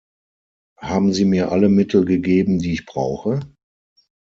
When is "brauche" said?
2.87-3.39